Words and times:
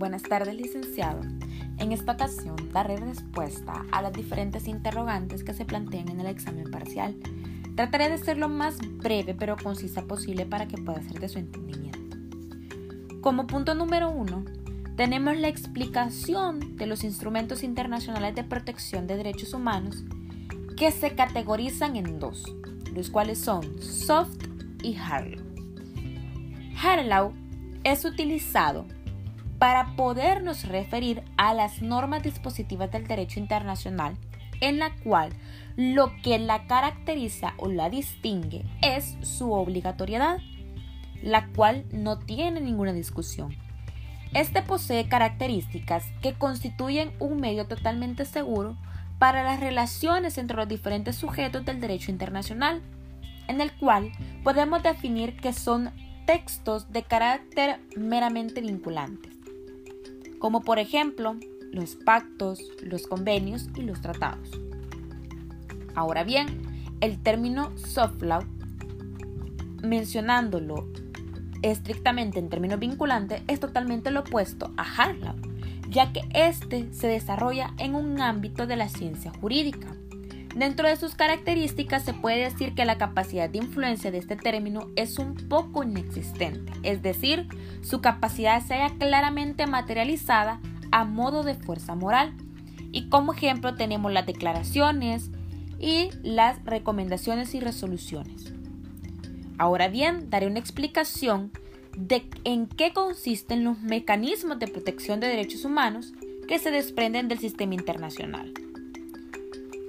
Buenas 0.00 0.22
tardes, 0.22 0.54
licenciado. 0.54 1.20
En 1.76 1.92
esta 1.92 2.12
ocasión 2.12 2.56
daré 2.72 2.96
respuesta 2.96 3.84
a 3.92 4.00
las 4.00 4.14
diferentes 4.14 4.66
interrogantes 4.66 5.44
que 5.44 5.52
se 5.52 5.66
plantean 5.66 6.08
en 6.08 6.20
el 6.20 6.26
examen 6.26 6.70
parcial. 6.70 7.14
Trataré 7.76 8.08
de 8.08 8.16
ser 8.16 8.38
lo 8.38 8.48
más 8.48 8.78
breve 8.78 9.34
pero 9.34 9.58
concisa 9.62 10.06
posible 10.06 10.46
para 10.46 10.66
que 10.66 10.78
pueda 10.78 11.02
ser 11.02 11.20
de 11.20 11.28
su 11.28 11.38
entendimiento. 11.38 12.16
Como 13.20 13.46
punto 13.46 13.74
número 13.74 14.08
uno, 14.08 14.46
tenemos 14.96 15.36
la 15.36 15.48
explicación 15.48 16.78
de 16.78 16.86
los 16.86 17.04
instrumentos 17.04 17.62
internacionales 17.62 18.34
de 18.34 18.44
protección 18.44 19.06
de 19.06 19.18
derechos 19.18 19.52
humanos 19.52 20.02
que 20.78 20.92
se 20.92 21.14
categorizan 21.14 21.96
en 21.96 22.18
dos, 22.18 22.42
los 22.94 23.10
cuales 23.10 23.38
son 23.38 23.82
soft 23.82 24.46
y 24.82 24.96
hard 24.96 25.36
law 27.04 27.34
es 27.84 28.06
utilizado 28.06 28.86
para 29.60 29.94
podernos 29.94 30.66
referir 30.66 31.22
a 31.36 31.52
las 31.52 31.82
normas 31.82 32.22
dispositivas 32.22 32.90
del 32.90 33.06
derecho 33.06 33.38
internacional 33.38 34.16
en 34.62 34.78
la 34.78 34.94
cual 35.04 35.34
lo 35.76 36.12
que 36.22 36.38
la 36.38 36.66
caracteriza 36.66 37.52
o 37.58 37.68
la 37.68 37.90
distingue 37.90 38.64
es 38.80 39.18
su 39.20 39.52
obligatoriedad, 39.52 40.38
la 41.22 41.46
cual 41.48 41.84
no 41.92 42.18
tiene 42.18 42.62
ninguna 42.62 42.94
discusión. 42.94 43.54
Este 44.32 44.62
posee 44.62 45.08
características 45.08 46.04
que 46.22 46.32
constituyen 46.32 47.12
un 47.18 47.38
medio 47.38 47.66
totalmente 47.66 48.24
seguro 48.24 48.78
para 49.18 49.42
las 49.42 49.60
relaciones 49.60 50.38
entre 50.38 50.56
los 50.56 50.68
diferentes 50.68 51.16
sujetos 51.16 51.66
del 51.66 51.80
derecho 51.80 52.10
internacional, 52.10 52.80
en 53.46 53.60
el 53.60 53.72
cual 53.72 54.10
podemos 54.42 54.82
definir 54.82 55.36
que 55.36 55.52
son 55.52 55.90
textos 56.26 56.90
de 56.92 57.02
carácter 57.02 57.80
meramente 57.96 58.62
vinculantes 58.62 59.39
como 60.40 60.62
por 60.62 60.80
ejemplo 60.80 61.36
los 61.70 61.94
pactos, 61.94 62.60
los 62.82 63.06
convenios 63.06 63.68
y 63.76 63.82
los 63.82 64.00
tratados. 64.00 64.50
Ahora 65.94 66.24
bien, 66.24 66.48
el 67.00 67.22
término 67.22 67.70
soft 67.76 68.22
law, 68.22 68.42
mencionándolo 69.82 70.88
estrictamente 71.62 72.38
en 72.38 72.48
términos 72.48 72.80
vinculantes, 72.80 73.42
es 73.46 73.60
totalmente 73.60 74.10
lo 74.10 74.20
opuesto 74.20 74.72
a 74.76 74.82
hard 74.82 75.20
law, 75.20 75.36
ya 75.88 76.12
que 76.12 76.22
éste 76.34 76.92
se 76.92 77.06
desarrolla 77.06 77.74
en 77.78 77.94
un 77.94 78.20
ámbito 78.20 78.66
de 78.66 78.76
la 78.76 78.88
ciencia 78.88 79.30
jurídica. 79.40 79.88
Dentro 80.54 80.88
de 80.88 80.96
sus 80.96 81.14
características 81.14 82.04
se 82.04 82.12
puede 82.12 82.42
decir 82.42 82.74
que 82.74 82.84
la 82.84 82.98
capacidad 82.98 83.48
de 83.48 83.58
influencia 83.58 84.10
de 84.10 84.18
este 84.18 84.34
término 84.34 84.88
es 84.96 85.18
un 85.18 85.34
poco 85.34 85.84
inexistente, 85.84 86.72
es 86.82 87.02
decir, 87.02 87.46
su 87.82 88.00
capacidad 88.00 88.60
se 88.60 88.74
halla 88.74 88.94
claramente 88.98 89.66
materializada 89.66 90.60
a 90.90 91.04
modo 91.04 91.44
de 91.44 91.54
fuerza 91.54 91.94
moral. 91.94 92.34
Y 92.92 93.08
como 93.08 93.32
ejemplo 93.32 93.76
tenemos 93.76 94.12
las 94.12 94.26
declaraciones 94.26 95.30
y 95.78 96.10
las 96.22 96.62
recomendaciones 96.64 97.54
y 97.54 97.60
resoluciones. 97.60 98.52
Ahora 99.56 99.88
bien, 99.88 100.30
daré 100.30 100.48
una 100.48 100.58
explicación 100.58 101.52
de 101.96 102.24
en 102.44 102.66
qué 102.66 102.92
consisten 102.92 103.62
los 103.62 103.78
mecanismos 103.80 104.58
de 104.58 104.66
protección 104.66 105.20
de 105.20 105.28
derechos 105.28 105.64
humanos 105.64 106.12
que 106.48 106.58
se 106.58 106.72
desprenden 106.72 107.28
del 107.28 107.38
sistema 107.38 107.74
internacional. 107.74 108.52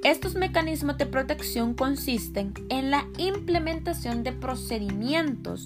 Estos 0.04 0.34
mecanismos 0.34 0.98
de 0.98 1.06
protección 1.06 1.76
consisten 1.76 2.54
en 2.70 2.90
la 2.90 3.06
implementación 3.20 4.24
de 4.24 4.32
procedimientos 4.32 5.66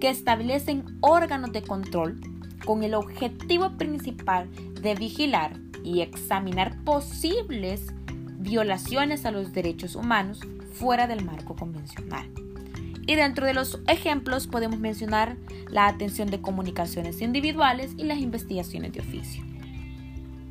que 0.00 0.08
establecen 0.08 0.84
órganos 1.00 1.52
de 1.52 1.62
control 1.62 2.18
con 2.64 2.82
el 2.82 2.94
objetivo 2.94 3.76
principal 3.76 4.50
de 4.80 4.94
vigilar 4.94 5.58
y 5.82 6.00
examinar 6.00 6.82
posibles 6.84 7.92
violaciones 8.38 9.26
a 9.26 9.30
los 9.30 9.52
derechos 9.52 9.96
humanos 9.96 10.40
fuera 10.72 11.06
del 11.06 11.22
marco 11.22 11.54
convencional. 11.54 12.26
Y 13.06 13.16
dentro 13.16 13.44
de 13.44 13.52
los 13.52 13.80
ejemplos 13.86 14.46
podemos 14.46 14.80
mencionar 14.80 15.36
la 15.68 15.88
atención 15.88 16.30
de 16.30 16.40
comunicaciones 16.40 17.20
individuales 17.20 17.92
y 17.98 18.04
las 18.04 18.18
investigaciones 18.18 18.92
de 18.92 19.00
oficio. 19.00 19.44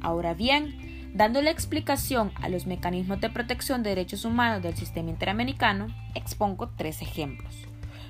Ahora 0.01 0.35
bien, 0.35 0.92
Dando 1.13 1.41
la 1.43 1.51
explicación 1.51 2.31
a 2.41 2.49
los 2.49 2.65
mecanismos 2.65 3.21
de 3.21 3.29
protección 3.29 3.83
de 3.83 3.91
derechos 3.91 4.25
humanos 4.25 4.63
del 4.63 4.75
sistema 4.75 5.11
interamericano, 5.11 5.87
expongo 6.15 6.69
tres 6.75 7.03
ejemplos, 7.03 7.55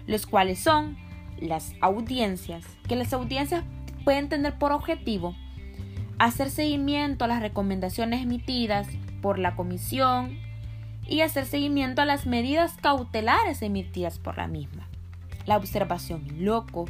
los 0.08 0.25
cuales 0.25 0.59
son 0.59 0.97
las 1.38 1.74
audiencias, 1.81 2.63
que 2.88 2.96
las 2.96 3.12
audiencias 3.12 3.66
pueden 4.06 4.30
tener 4.30 4.58
por 4.58 4.72
objetivo 4.72 5.36
hacer 6.18 6.50
seguimiento 6.50 7.25
a 7.25 7.28
las 7.28 7.42
recomendaciones 7.42 8.22
emitidas 8.22 8.88
por 9.22 9.40
la 9.40 9.56
comisión 9.56 10.38
y 11.06 11.22
hacer 11.22 11.46
seguimiento 11.46 12.02
a 12.02 12.06
las 12.06 12.25
medidas 12.25 12.78
cautelares 12.81 13.62
emitidas 13.62 14.19
por 14.19 14.38
la 14.38 14.47
misma. 14.47 14.88
La 15.46 15.58
observación 15.58 16.24
loco, 16.40 16.86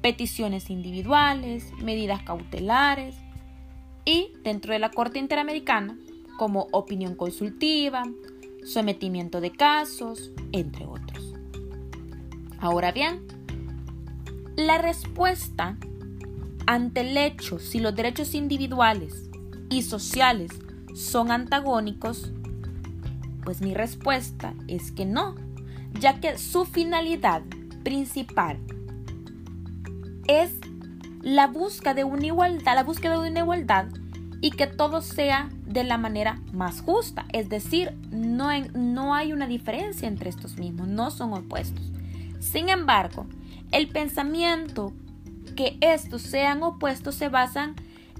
peticiones 0.00 0.70
individuales, 0.70 1.72
medidas 1.80 2.22
cautelares, 2.22 3.14
y 4.04 4.32
dentro 4.42 4.72
de 4.72 4.78
la 4.78 4.90
Corte 4.90 5.18
Interamericana 5.18 5.96
como 6.36 6.68
opinión 6.72 7.14
consultiva, 7.14 8.02
sometimiento 8.64 9.40
de 9.40 9.52
casos, 9.52 10.32
entre 10.52 10.86
otros. 10.86 11.34
Ahora 12.58 12.92
bien, 12.92 13.26
la 14.56 14.78
respuesta 14.78 15.76
ante 16.66 17.00
el 17.00 17.16
hecho 17.16 17.58
si 17.58 17.80
los 17.80 17.94
derechos 17.94 18.34
individuales 18.34 19.30
y 19.70 19.82
sociales 19.82 20.50
son 20.94 21.30
antagónicos, 21.30 22.32
pues 23.44 23.60
mi 23.60 23.74
respuesta 23.74 24.54
es 24.68 24.92
que 24.92 25.04
no, 25.04 25.34
ya 25.98 26.20
que 26.20 26.38
su 26.38 26.64
finalidad 26.64 27.42
principal 27.82 28.58
es 30.28 30.52
la 31.22 31.46
búsqueda 31.46 31.94
de 31.94 32.04
una 32.04 32.26
igualdad, 32.26 32.74
la 32.74 32.84
búsqueda 32.84 33.20
de 33.20 33.30
una 33.30 33.40
igualdad 33.40 33.86
y 34.40 34.50
que 34.50 34.66
todo 34.66 35.02
sea 35.02 35.48
de 35.66 35.84
la 35.84 35.96
manera 35.96 36.40
más 36.52 36.80
justa. 36.82 37.26
Es 37.32 37.48
decir, 37.48 37.96
no, 38.10 38.48
no 38.74 39.14
hay 39.14 39.32
una 39.32 39.46
diferencia 39.46 40.08
entre 40.08 40.30
estos 40.30 40.58
mismos, 40.58 40.88
no 40.88 41.10
son 41.10 41.32
opuestos. 41.32 41.92
Sin 42.40 42.68
embargo, 42.68 43.26
el 43.70 43.88
pensamiento 43.88 44.92
que 45.56 45.78
estos 45.80 46.22
sean 46.22 46.62
opuestos 46.62 47.14
se 47.14 47.28
basan 47.28 47.76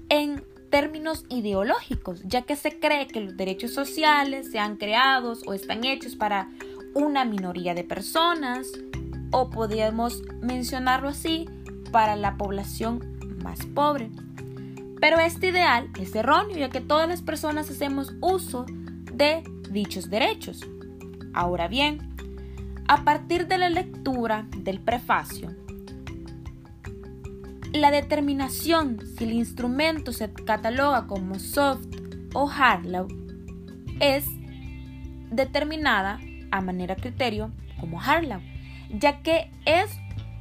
en 0.09 0.43
términos 0.69 1.25
ideológicos, 1.29 2.23
ya 2.23 2.43
que 2.43 2.55
se 2.55 2.79
cree 2.79 3.07
que 3.07 3.19
los 3.19 3.37
derechos 3.37 3.73
sociales 3.73 4.49
sean 4.49 4.77
creados 4.77 5.43
o 5.45 5.53
están 5.53 5.83
hechos 5.83 6.15
para 6.15 6.49
una 6.95 7.25
minoría 7.25 7.75
de 7.75 7.83
personas, 7.83 8.67
o 9.31 9.49
podríamos 9.49 10.21
mencionarlo 10.41 11.09
así, 11.09 11.47
para 11.93 12.17
la 12.17 12.35
población 12.35 13.17
más 13.41 13.65
pobre. 13.67 14.09
Pero 14.99 15.19
este 15.19 15.49
ideal 15.49 15.89
es 15.99 16.13
erróneo 16.15 16.57
ya 16.57 16.69
que 16.69 16.81
todas 16.81 17.07
las 17.07 17.21
personas 17.21 17.69
hacemos 17.69 18.13
uso 18.19 18.65
de 19.13 19.43
dichos 19.69 20.09
derechos. 20.09 20.61
Ahora 21.33 21.67
bien, 21.67 21.99
a 22.87 23.03
partir 23.03 23.47
de 23.47 23.59
la 23.59 23.69
lectura 23.69 24.47
del 24.57 24.79
prefacio, 24.79 25.55
la 27.71 27.91
determinación 27.91 28.99
si 29.17 29.25
el 29.25 29.33
instrumento 29.33 30.13
se 30.13 30.31
cataloga 30.33 31.05
como 31.05 31.37
soft 31.37 31.87
o 32.33 32.49
hard 32.49 32.85
law 32.85 33.07
es 33.99 34.25
determinada 35.31 36.19
a 36.51 36.61
manera 36.61 36.95
criterio 36.95 37.51
como 37.79 38.01
hard 38.01 38.25
law, 38.25 38.41
ya 38.89 39.21
que 39.21 39.51
es 39.65 39.91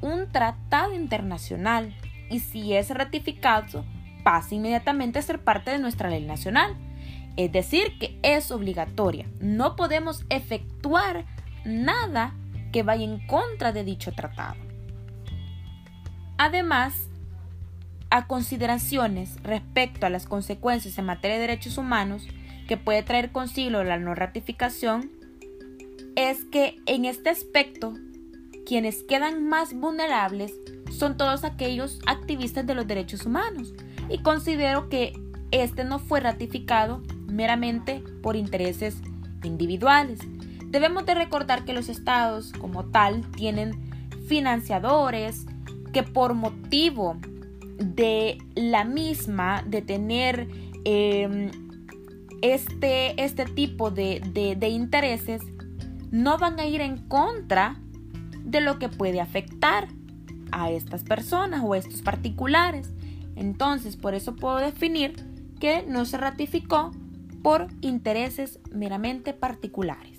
un 0.03 0.31
tratado 0.31 0.95
internacional 0.95 1.95
y 2.31 2.41
si 2.41 2.75
es 2.75 2.91
ratificado 2.91 3.85
pasa 4.23 4.55
inmediatamente 4.55 5.19
a 5.19 5.23
ser 5.23 5.43
parte 5.43 5.71
de 5.71 5.79
nuestra 5.79 6.11
ley 6.11 6.25
nacional. 6.25 6.77
Es 7.37 7.51
decir, 7.51 7.99
que 7.99 8.19
es 8.23 8.51
obligatoria. 8.51 9.27
No 9.41 9.75
podemos 9.75 10.25
efectuar 10.29 11.25
nada 11.65 12.35
que 12.73 12.83
vaya 12.83 13.05
en 13.05 13.27
contra 13.27 13.73
de 13.73 13.85
dicho 13.85 14.13
tratado. 14.13 14.57
Además, 16.37 17.09
a 18.11 18.27
consideraciones 18.27 19.43
respecto 19.43 20.05
a 20.05 20.11
las 20.11 20.27
consecuencias 20.27 20.99
en 20.99 21.07
materia 21.07 21.37
de 21.37 21.43
derechos 21.43 21.79
humanos 21.79 22.27
que 22.69 22.77
puede 22.77 23.03
traer 23.03 23.33
consigo 23.33 23.83
la 23.83 23.99
no 23.99 24.15
ratificación, 24.15 25.11
es 26.15 26.45
que 26.45 26.77
en 26.87 27.07
este 27.07 27.31
aspecto 27.31 27.95
quienes 28.67 29.03
quedan 29.03 29.49
más 29.49 29.75
vulnerables 29.75 30.55
son 30.91 31.17
todos 31.17 31.45
aquellos 31.45 31.99
activistas 32.07 32.67
de 32.67 32.75
los 32.75 32.87
derechos 32.87 33.27
humanos 33.27 33.75
y 34.09 34.19
considero 34.19 34.89
que 34.89 35.13
este 35.51 35.85
no 35.85 35.99
fue 35.99 36.21
ratificado 36.21 37.03
meramente 37.27 38.03
por 38.23 38.37
intereses 38.37 38.97
individuales. 39.43 40.21
Debemos 40.67 41.05
de 41.07 41.15
recordar 41.15 41.65
que 41.65 41.73
los 41.73 41.89
estados 41.89 42.53
como 42.53 42.87
tal 42.87 43.31
tienen 43.33 43.73
financiadores 44.27 45.47
que 45.93 46.03
por 46.03 46.35
motivo 46.35 47.17
de 47.79 48.39
la 48.55 48.85
misma, 48.85 49.63
de 49.67 49.83
tener 49.83 50.49
em, 50.85 51.51
este, 52.41 53.23
este 53.23 53.45
tipo 53.45 53.91
de, 53.91 54.21
de 54.59 54.69
intereses, 54.69 55.43
no 56.11 56.39
van 56.39 56.59
a 56.61 56.67
ir 56.67 56.81
en 56.81 56.99
contra 57.09 57.81
de 58.45 58.61
lo 58.61 58.79
que 58.79 58.89
puede 58.89 59.21
afectar 59.21 59.89
a 60.51 60.71
estas 60.71 61.03
personas 61.05 61.63
o 61.65 61.73
a 61.73 61.79
estos 61.79 62.03
particulares. 62.03 62.91
Entonces, 63.37 63.97
por 63.97 64.15
eso 64.15 64.37
puedo 64.37 64.59
definir 64.59 65.15
que 65.59 65.85
no 65.87 66.05
se 66.05 66.19
ratificó 66.19 66.93
por 67.43 67.69
intereses 67.81 68.61
meramente 68.73 69.33
particulares. 69.33 70.12